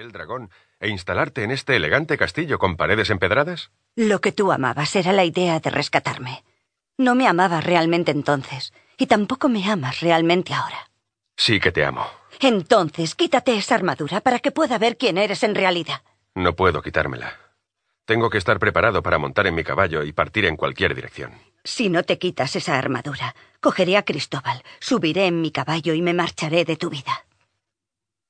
aquel 0.00 0.12
dragón 0.12 0.50
e 0.80 0.88
instalarte 0.88 1.44
en 1.44 1.50
este 1.50 1.76
elegante 1.76 2.16
castillo 2.16 2.58
con 2.58 2.76
paredes 2.76 3.10
empedradas? 3.10 3.70
Lo 3.96 4.20
que 4.20 4.32
tú 4.32 4.50
amabas 4.50 4.96
era 4.96 5.12
la 5.12 5.24
idea 5.24 5.60
de 5.60 5.68
rescatarme. 5.68 6.42
No 6.96 7.14
me 7.14 7.28
amabas 7.28 7.64
realmente 7.64 8.10
entonces, 8.10 8.72
y 8.96 9.06
tampoco 9.06 9.50
me 9.50 9.64
amas 9.70 10.00
realmente 10.00 10.54
ahora. 10.54 10.90
Sí 11.36 11.60
que 11.60 11.70
te 11.70 11.84
amo. 11.84 12.06
Entonces, 12.40 13.14
quítate 13.14 13.54
esa 13.56 13.74
armadura 13.74 14.22
para 14.22 14.38
que 14.38 14.50
pueda 14.50 14.78
ver 14.78 14.96
quién 14.96 15.18
eres 15.18 15.42
en 15.42 15.54
realidad. 15.54 16.02
No 16.34 16.56
puedo 16.56 16.80
quitármela. 16.80 17.34
Tengo 18.06 18.30
que 18.30 18.38
estar 18.38 18.58
preparado 18.58 19.02
para 19.02 19.18
montar 19.18 19.46
en 19.46 19.54
mi 19.54 19.64
caballo 19.64 20.02
y 20.02 20.12
partir 20.12 20.46
en 20.46 20.56
cualquier 20.56 20.94
dirección. 20.94 21.32
Si 21.62 21.90
no 21.90 22.04
te 22.04 22.18
quitas 22.18 22.56
esa 22.56 22.78
armadura, 22.78 23.34
cogeré 23.60 23.98
a 23.98 24.04
Cristóbal, 24.04 24.62
subiré 24.80 25.26
en 25.26 25.42
mi 25.42 25.50
caballo 25.50 25.92
y 25.92 26.00
me 26.00 26.14
marcharé 26.14 26.64
de 26.64 26.76
tu 26.76 26.88
vida. 26.88 27.26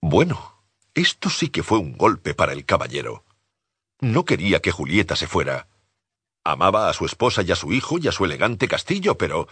Bueno, 0.00 0.55
esto 0.96 1.28
sí 1.28 1.50
que 1.50 1.62
fue 1.62 1.78
un 1.78 1.96
golpe 1.96 2.34
para 2.34 2.54
el 2.54 2.64
caballero. 2.64 3.24
No 4.00 4.24
quería 4.24 4.60
que 4.60 4.72
Julieta 4.72 5.14
se 5.14 5.26
fuera. 5.26 5.68
Amaba 6.42 6.88
a 6.88 6.94
su 6.94 7.04
esposa 7.04 7.42
y 7.42 7.52
a 7.52 7.56
su 7.56 7.72
hijo 7.74 7.98
y 7.98 8.08
a 8.08 8.12
su 8.12 8.24
elegante 8.24 8.66
castillo, 8.66 9.18
pero 9.18 9.46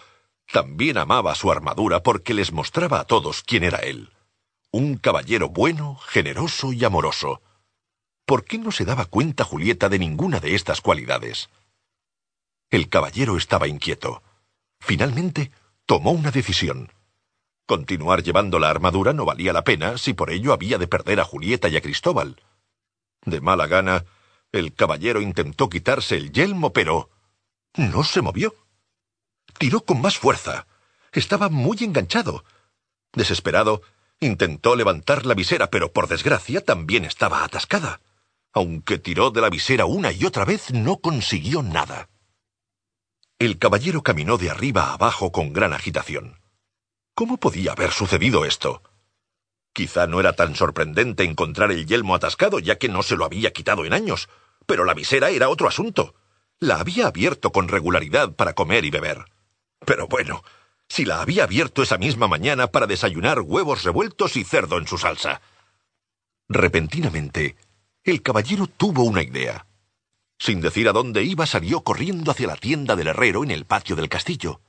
también 0.50 0.96
amaba 0.96 1.34
su 1.34 1.50
armadura 1.50 2.02
porque 2.02 2.32
les 2.32 2.50
mostraba 2.50 2.98
a 2.98 3.04
todos 3.04 3.42
quién 3.42 3.62
era 3.62 3.78
él. 3.78 4.10
Un 4.70 4.96
caballero 4.96 5.50
bueno, 5.50 5.96
generoso 5.96 6.72
y 6.72 6.82
amoroso. 6.82 7.42
¿Por 8.24 8.44
qué 8.46 8.56
no 8.56 8.72
se 8.72 8.86
daba 8.86 9.04
cuenta 9.04 9.44
Julieta 9.44 9.90
de 9.90 9.98
ninguna 9.98 10.40
de 10.40 10.54
estas 10.54 10.80
cualidades? 10.80 11.50
El 12.70 12.88
caballero 12.88 13.36
estaba 13.36 13.68
inquieto. 13.68 14.22
Finalmente, 14.80 15.50
tomó 15.84 16.12
una 16.12 16.30
decisión. 16.30 16.90
Continuar 17.66 18.22
llevando 18.22 18.58
la 18.58 18.68
armadura 18.68 19.14
no 19.14 19.24
valía 19.24 19.52
la 19.54 19.64
pena 19.64 19.96
si 19.96 20.12
por 20.12 20.30
ello 20.30 20.52
había 20.52 20.76
de 20.76 20.86
perder 20.86 21.20
a 21.20 21.24
Julieta 21.24 21.68
y 21.68 21.76
a 21.76 21.80
Cristóbal. 21.80 22.42
De 23.24 23.40
mala 23.40 23.66
gana, 23.66 24.04
el 24.52 24.74
caballero 24.74 25.22
intentó 25.22 25.70
quitarse 25.70 26.16
el 26.16 26.30
yelmo, 26.30 26.72
pero... 26.72 27.10
no 27.74 28.04
se 28.04 28.20
movió. 28.20 28.54
Tiró 29.58 29.80
con 29.80 30.02
más 30.02 30.18
fuerza. 30.18 30.66
Estaba 31.12 31.48
muy 31.48 31.78
enganchado. 31.80 32.44
Desesperado, 33.14 33.82
intentó 34.20 34.76
levantar 34.76 35.24
la 35.24 35.34
visera, 35.34 35.70
pero 35.70 35.90
por 35.92 36.06
desgracia 36.06 36.60
también 36.62 37.04
estaba 37.04 37.44
atascada. 37.44 38.00
Aunque 38.52 38.98
tiró 38.98 39.30
de 39.30 39.40
la 39.40 39.48
visera 39.48 39.86
una 39.86 40.12
y 40.12 40.24
otra 40.24 40.44
vez, 40.44 40.70
no 40.72 40.98
consiguió 40.98 41.62
nada. 41.62 42.10
El 43.38 43.58
caballero 43.58 44.02
caminó 44.02 44.36
de 44.36 44.50
arriba 44.50 44.90
a 44.90 44.94
abajo 44.94 45.32
con 45.32 45.52
gran 45.52 45.72
agitación. 45.72 46.43
¿Cómo 47.14 47.36
podía 47.36 47.72
haber 47.72 47.92
sucedido 47.92 48.44
esto? 48.44 48.82
Quizá 49.72 50.06
no 50.06 50.18
era 50.18 50.32
tan 50.32 50.56
sorprendente 50.56 51.22
encontrar 51.24 51.70
el 51.70 51.86
yelmo 51.86 52.14
atascado, 52.14 52.58
ya 52.58 52.76
que 52.76 52.88
no 52.88 53.02
se 53.02 53.16
lo 53.16 53.24
había 53.24 53.52
quitado 53.52 53.84
en 53.84 53.92
años, 53.92 54.28
pero 54.66 54.84
la 54.84 54.94
visera 54.94 55.30
era 55.30 55.48
otro 55.48 55.68
asunto. 55.68 56.14
La 56.58 56.76
había 56.76 57.06
abierto 57.06 57.52
con 57.52 57.68
regularidad 57.68 58.32
para 58.34 58.54
comer 58.54 58.84
y 58.84 58.90
beber. 58.90 59.24
Pero 59.84 60.08
bueno, 60.08 60.42
si 60.88 61.04
la 61.04 61.20
había 61.20 61.44
abierto 61.44 61.82
esa 61.82 61.98
misma 61.98 62.26
mañana 62.26 62.68
para 62.68 62.86
desayunar 62.86 63.40
huevos 63.40 63.84
revueltos 63.84 64.36
y 64.36 64.44
cerdo 64.44 64.78
en 64.78 64.86
su 64.86 64.98
salsa. 64.98 65.40
Repentinamente, 66.48 67.56
el 68.02 68.22
caballero 68.22 68.66
tuvo 68.66 69.04
una 69.04 69.22
idea. 69.22 69.66
Sin 70.38 70.60
decir 70.60 70.88
a 70.88 70.92
dónde 70.92 71.22
iba, 71.22 71.46
salió 71.46 71.82
corriendo 71.82 72.30
hacia 72.32 72.48
la 72.48 72.56
tienda 72.56 72.96
del 72.96 73.08
herrero 73.08 73.44
en 73.44 73.50
el 73.50 73.66
patio 73.66 73.96
del 73.96 74.08
castillo. 74.08 74.60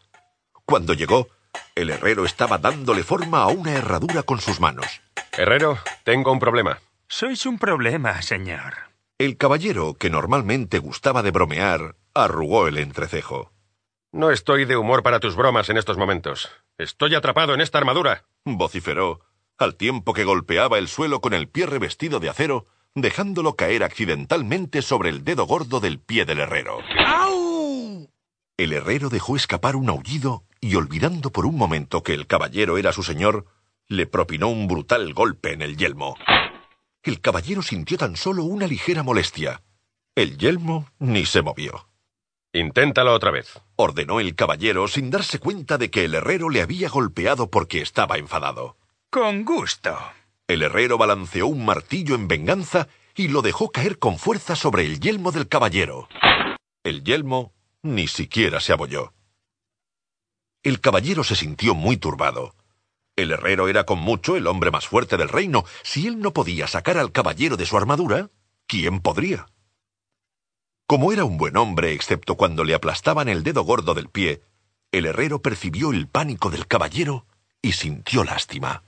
Cuando 0.66 0.94
llegó, 0.94 1.28
el 1.76 1.90
herrero 1.90 2.26
estaba 2.26 2.58
dándole 2.58 3.04
forma 3.04 3.44
a 3.44 3.48
una 3.48 3.74
herradura 3.74 4.24
con 4.24 4.40
sus 4.40 4.60
manos. 4.60 5.02
Herrero, 5.32 5.78
tengo 6.04 6.32
un 6.32 6.40
problema. 6.40 6.80
Sois 7.08 7.46
un 7.46 7.60
problema, 7.60 8.22
señor. 8.22 8.74
El 9.18 9.38
caballero, 9.38 9.94
que 9.94 10.10
normalmente 10.10 10.80
gustaba 10.80 11.24
de 11.24 11.32
bromear, 11.32 11.96
arrugó 12.14 12.68
el 12.68 12.78
entrecejo. 12.78 13.52
No 14.12 14.32
estoy 14.32 14.66
de 14.66 14.78
humor 14.78 15.04
para 15.04 15.20
tus 15.20 15.36
bromas 15.36 15.70
en 15.70 15.78
estos 15.78 15.98
momentos. 15.98 16.50
Estoy 16.78 17.16
atrapado 17.16 17.54
en 17.54 17.62
esta 17.62 17.78
armadura. 17.78 18.26
vociferó, 18.46 19.22
al 19.58 19.76
tiempo 19.76 20.14
que 20.14 20.24
golpeaba 20.24 20.78
el 20.78 20.88
suelo 20.88 21.22
con 21.22 21.34
el 21.34 21.48
pie 21.48 21.66
revestido 21.66 22.20
de 22.20 22.30
acero 22.30 22.66
dejándolo 22.96 23.56
caer 23.56 23.84
accidentalmente 23.84 24.82
sobre 24.82 25.10
el 25.10 25.24
dedo 25.24 25.46
gordo 25.46 25.80
del 25.82 26.00
pie 26.00 26.26
del 26.26 26.40
herrero. 26.40 26.80
¡Au! 27.06 28.10
El 28.58 28.74
herrero 28.74 29.10
dejó 29.10 29.36
escapar 29.36 29.76
un 29.76 29.90
aullido 29.90 30.44
y 30.66 30.74
olvidando 30.74 31.32
por 31.32 31.46
un 31.46 31.58
momento 31.58 32.02
que 32.02 32.16
el 32.16 32.26
caballero 32.26 32.80
era 32.80 32.92
su 32.92 33.04
señor, 33.04 33.46
le 33.88 34.08
propinó 34.08 34.48
un 34.48 34.68
brutal 34.68 35.14
golpe 35.14 35.54
en 35.54 35.62
el 35.62 35.78
yelmo. 35.78 36.18
El 37.04 37.22
caballero 37.22 37.62
sintió 37.62 38.00
tan 38.00 38.16
solo 38.16 38.46
una 38.46 38.66
ligera 38.66 39.04
molestia. 39.04 39.62
El 40.16 40.40
yelmo 40.40 40.90
ni 40.98 41.28
se 41.28 41.44
movió. 41.44 41.88
Inténtalo 42.52 43.14
otra 43.14 43.30
vez, 43.30 43.62
ordenó 43.76 44.20
el 44.20 44.34
caballero 44.34 44.88
sin 44.88 45.12
darse 45.12 45.38
cuenta 45.38 45.78
de 45.78 45.92
que 45.92 46.04
el 46.04 46.16
herrero 46.16 46.50
le 46.50 46.64
había 46.64 46.90
golpeado 46.90 47.52
porque 47.52 47.82
estaba 47.82 48.18
enfadado. 48.18 48.76
Con 49.12 49.46
gusto. 49.46 49.96
El 50.48 50.64
herrero 50.64 50.98
balanceó 50.98 51.46
un 51.46 51.64
martillo 51.64 52.16
en 52.16 52.28
venganza 52.28 52.88
y 53.16 53.28
lo 53.28 53.44
dejó 53.44 53.70
caer 53.70 54.00
con 54.00 54.18
fuerza 54.18 54.56
sobre 54.56 54.84
el 54.84 55.00
yelmo 55.00 55.32
del 55.32 55.48
caballero. 55.48 56.08
El 56.84 57.04
yelmo 57.04 57.54
ni 57.84 58.08
siquiera 58.08 58.60
se 58.60 58.74
abolló. 58.74 59.15
El 60.66 60.82
caballero 60.82 61.24
se 61.24 61.36
sintió 61.36 61.76
muy 61.76 61.96
turbado. 61.96 62.56
El 63.16 63.32
herrero 63.32 63.68
era 63.68 63.84
con 63.84 64.00
mucho 64.00 64.36
el 64.36 64.48
hombre 64.48 64.72
más 64.72 64.88
fuerte 64.88 65.16
del 65.16 65.30
reino. 65.30 65.64
Si 65.84 66.08
él 66.08 66.20
no 66.20 66.34
podía 66.34 66.66
sacar 66.66 66.98
al 66.98 67.12
caballero 67.12 67.56
de 67.56 67.68
su 67.68 67.78
armadura, 67.78 68.32
¿quién 68.66 69.00
podría? 69.00 69.46
Como 70.88 71.14
era 71.14 71.24
un 71.24 71.38
buen 71.38 71.56
hombre, 71.56 71.94
excepto 71.94 72.34
cuando 72.36 72.64
le 72.64 72.74
aplastaban 72.74 73.30
el 73.30 73.44
dedo 73.44 73.62
gordo 73.62 73.94
del 73.94 74.10
pie, 74.10 74.42
el 74.92 75.06
herrero 75.06 75.40
percibió 75.40 75.92
el 75.92 76.08
pánico 76.08 76.50
del 76.50 76.66
caballero 76.66 77.28
y 77.62 77.74
sintió 77.74 78.24
lástima. 78.24 78.82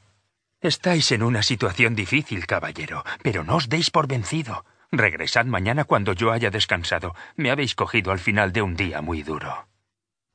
Estáis 0.60 1.12
en 1.12 1.22
una 1.22 1.44
situación 1.44 1.94
difícil, 1.94 2.48
caballero, 2.48 3.06
pero 3.22 3.44
no 3.44 3.58
os 3.58 3.70
deis 3.70 3.92
por 3.92 4.08
vencido. 4.08 4.66
Regresad 4.92 5.46
mañana 5.46 5.84
cuando 5.84 6.14
yo 6.14 6.32
haya 6.32 6.50
descansado. 6.50 7.14
Me 7.36 7.52
habéis 7.52 7.76
cogido 7.76 8.12
al 8.12 8.20
final 8.20 8.52
de 8.52 8.64
un 8.64 8.76
día 8.76 9.02
muy 9.02 9.22
duro. 9.22 9.68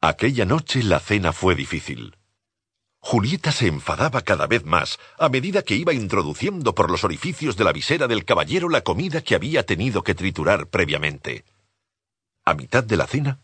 Aquella 0.05 0.45
noche 0.45 0.83
la 0.83 0.99
cena 0.99 1.33
fue 1.33 1.55
difícil. 1.55 2.17
Julieta 2.99 3.53
se 3.53 3.69
enfadaba 3.69 4.23
cada 4.23 4.49
vez 4.49 4.65
más 4.65 4.99
a 5.17 5.29
medida 5.29 5.63
que 5.63 5.77
iba 5.77 5.93
introduciendo 5.93 6.75
por 6.75 6.91
los 6.91 7.05
orificios 7.05 7.57
de 7.57 7.63
la 7.63 7.73
visera 7.73 8.09
del 8.09 8.25
caballero 8.25 8.69
la 8.69 8.81
comida 8.81 9.21
que 9.21 9.37
había 9.37 9.65
tenido 9.65 10.03
que 10.03 10.17
triturar 10.17 10.67
previamente. 10.67 11.45
A 12.45 12.55
mitad 12.55 12.83
de 12.83 12.97
la 12.97 13.07
cena, 13.07 13.39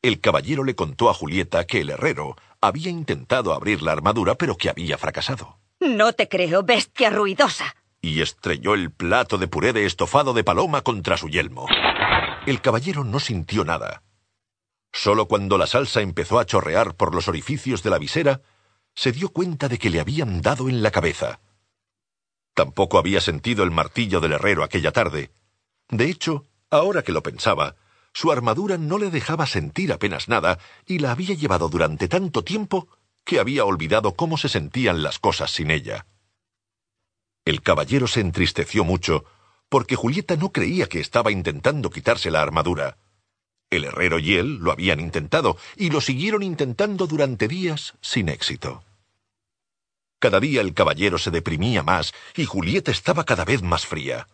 el 0.00 0.20
caballero 0.20 0.62
le 0.62 0.76
contó 0.76 1.10
a 1.10 1.14
Julieta 1.14 1.66
que 1.66 1.80
el 1.80 1.90
herrero 1.90 2.36
había 2.60 2.90
intentado 2.90 3.52
abrir 3.52 3.82
la 3.82 3.90
armadura 3.90 4.36
pero 4.36 4.56
que 4.56 4.70
había 4.70 4.98
fracasado. 4.98 5.58
No 5.80 6.12
te 6.12 6.28
creo, 6.28 6.62
bestia 6.62 7.10
ruidosa. 7.10 7.74
Y 8.00 8.20
estrelló 8.20 8.74
el 8.74 8.92
plato 8.92 9.36
de 9.36 9.48
puré 9.48 9.72
de 9.72 9.84
estofado 9.84 10.32
de 10.32 10.44
paloma 10.44 10.82
contra 10.82 11.16
su 11.16 11.28
yelmo. 11.28 11.66
El 12.46 12.60
caballero 12.60 13.02
no 13.02 13.18
sintió 13.18 13.64
nada. 13.64 14.04
Solo 14.92 15.26
cuando 15.26 15.58
la 15.58 15.66
salsa 15.66 16.00
empezó 16.00 16.38
a 16.38 16.46
chorrear 16.46 16.96
por 16.96 17.14
los 17.14 17.28
orificios 17.28 17.82
de 17.82 17.90
la 17.90 17.98
visera, 17.98 18.40
se 18.94 19.12
dio 19.12 19.28
cuenta 19.28 19.68
de 19.68 19.78
que 19.78 19.90
le 19.90 20.00
habían 20.00 20.42
dado 20.42 20.68
en 20.68 20.82
la 20.82 20.90
cabeza. 20.90 21.40
Tampoco 22.54 22.98
había 22.98 23.20
sentido 23.20 23.62
el 23.62 23.70
martillo 23.70 24.20
del 24.20 24.32
herrero 24.32 24.64
aquella 24.64 24.90
tarde. 24.90 25.30
De 25.88 26.06
hecho, 26.06 26.46
ahora 26.70 27.02
que 27.02 27.12
lo 27.12 27.22
pensaba, 27.22 27.76
su 28.12 28.32
armadura 28.32 28.78
no 28.78 28.98
le 28.98 29.10
dejaba 29.10 29.46
sentir 29.46 29.92
apenas 29.92 30.28
nada 30.28 30.58
y 30.86 30.98
la 30.98 31.12
había 31.12 31.34
llevado 31.34 31.68
durante 31.68 32.08
tanto 32.08 32.42
tiempo 32.42 32.88
que 33.24 33.38
había 33.38 33.64
olvidado 33.64 34.14
cómo 34.14 34.36
se 34.38 34.48
sentían 34.48 35.02
las 35.02 35.18
cosas 35.18 35.52
sin 35.52 35.70
ella. 35.70 36.06
El 37.44 37.62
caballero 37.62 38.08
se 38.08 38.20
entristeció 38.20 38.84
mucho 38.84 39.24
porque 39.68 39.96
Julieta 39.96 40.36
no 40.36 40.50
creía 40.50 40.86
que 40.86 41.00
estaba 41.00 41.30
intentando 41.30 41.90
quitarse 41.90 42.30
la 42.30 42.42
armadura. 42.42 42.96
El 43.70 43.84
herrero 43.84 44.18
y 44.18 44.36
él 44.36 44.56
lo 44.56 44.72
habían 44.72 45.00
intentado 45.00 45.58
y 45.76 45.90
lo 45.90 46.00
siguieron 46.00 46.42
intentando 46.42 47.06
durante 47.06 47.48
días 47.48 47.94
sin 48.00 48.28
éxito. 48.28 48.82
Cada 50.18 50.40
día 50.40 50.60
el 50.62 50.74
caballero 50.74 51.18
se 51.18 51.30
deprimía 51.30 51.82
más 51.82 52.12
y 52.34 52.44
Julieta 52.44 52.90
estaba 52.90 53.24
cada 53.24 53.44
vez 53.44 53.62
más 53.62 53.86
fría. 53.86 54.26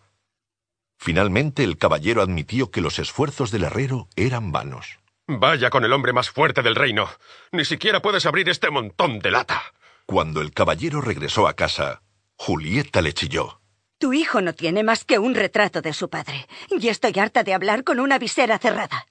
Finalmente 0.98 1.64
el 1.64 1.76
caballero 1.76 2.22
admitió 2.22 2.70
que 2.70 2.80
los 2.80 2.98
esfuerzos 2.98 3.50
del 3.50 3.64
herrero 3.64 4.08
eran 4.16 4.52
vanos. 4.52 4.98
Vaya 5.26 5.70
con 5.70 5.84
el 5.84 5.92
hombre 5.92 6.12
más 6.12 6.30
fuerte 6.30 6.62
del 6.62 6.74
reino. 6.74 7.08
Ni 7.50 7.64
siquiera 7.64 8.00
puedes 8.00 8.26
abrir 8.26 8.48
este 8.48 8.70
montón 8.70 9.18
de 9.18 9.30
lata. 9.30 9.62
Cuando 10.06 10.40
el 10.40 10.52
caballero 10.52 11.00
regresó 11.00 11.48
a 11.48 11.54
casa, 11.54 12.02
Julieta 12.36 13.02
le 13.02 13.12
chilló. 13.12 13.60
Tu 13.98 14.12
hijo 14.12 14.42
no 14.42 14.52
tiene 14.52 14.82
más 14.82 15.04
que 15.04 15.18
un 15.18 15.34
retrato 15.34 15.80
de 15.80 15.94
su 15.94 16.10
padre, 16.10 16.46
y 16.70 16.88
estoy 16.88 17.18
harta 17.18 17.42
de 17.42 17.54
hablar 17.54 17.84
con 17.84 18.00
una 18.00 18.18
visera 18.18 18.58
cerrada. 18.58 19.06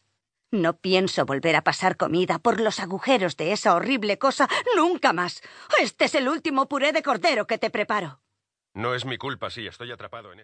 No 0.53 0.77
pienso 0.77 1.25
volver 1.25 1.55
a 1.55 1.63
pasar 1.63 1.97
comida 1.97 2.37
por 2.37 2.61
los 2.61 2.79
agujeros 2.79 3.37
de 3.37 3.53
esa 3.53 3.73
horrible 3.73 4.19
cosa 4.19 4.47
nunca 4.75 5.11
más. 5.11 5.41
Este 5.81 6.05
es 6.05 6.13
el 6.13 6.29
último 6.29 6.67
puré 6.67 6.91
de 6.91 7.01
cordero 7.01 7.47
que 7.47 7.57
te 7.57 7.71
preparo. 7.71 8.19
No 8.75 8.93
es 8.93 9.03
mi 9.03 9.17
culpa 9.17 9.49
si 9.49 9.65
estoy 9.65 9.91
atrapado 9.91 10.31
en 10.31 10.33
este. 10.33 10.41